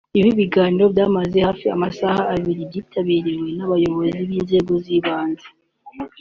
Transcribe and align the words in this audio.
Ibi 0.19 0.31
biganiro 0.39 0.85
byamaze 0.93 1.37
hafi 1.47 1.65
amasaha 1.75 2.21
abiri 2.33 2.61
byitabiriwe 2.69 3.47
n’abayobozi 3.57 4.19
b’inzego 4.29 4.73
z’ibanze 4.83 5.47